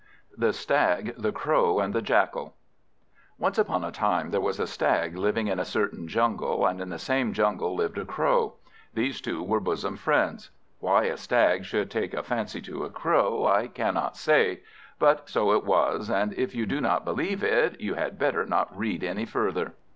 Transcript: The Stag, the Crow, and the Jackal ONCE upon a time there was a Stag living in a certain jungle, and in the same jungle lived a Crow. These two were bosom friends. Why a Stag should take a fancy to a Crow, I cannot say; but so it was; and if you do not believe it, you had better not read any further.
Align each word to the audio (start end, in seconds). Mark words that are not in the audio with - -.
The 0.35 0.51
Stag, 0.51 1.13
the 1.15 1.31
Crow, 1.31 1.79
and 1.79 1.93
the 1.93 2.01
Jackal 2.01 2.55
ONCE 3.37 3.59
upon 3.59 3.83
a 3.85 3.91
time 3.91 4.31
there 4.31 4.41
was 4.41 4.59
a 4.59 4.65
Stag 4.65 5.15
living 5.15 5.47
in 5.47 5.59
a 5.59 5.63
certain 5.63 6.07
jungle, 6.07 6.65
and 6.65 6.81
in 6.81 6.89
the 6.89 6.97
same 6.97 7.33
jungle 7.33 7.75
lived 7.75 7.99
a 7.99 8.05
Crow. 8.05 8.55
These 8.95 9.21
two 9.21 9.43
were 9.43 9.59
bosom 9.59 9.97
friends. 9.97 10.49
Why 10.79 11.03
a 11.03 11.17
Stag 11.17 11.65
should 11.65 11.91
take 11.91 12.15
a 12.15 12.23
fancy 12.23 12.61
to 12.61 12.83
a 12.83 12.89
Crow, 12.89 13.45
I 13.45 13.67
cannot 13.67 14.17
say; 14.17 14.61
but 14.97 15.29
so 15.29 15.51
it 15.51 15.63
was; 15.65 16.09
and 16.09 16.33
if 16.33 16.55
you 16.55 16.65
do 16.65 16.81
not 16.81 17.05
believe 17.05 17.43
it, 17.43 17.79
you 17.79 17.93
had 17.93 18.17
better 18.17 18.43
not 18.47 18.75
read 18.75 19.03
any 19.03 19.25
further. 19.27 19.75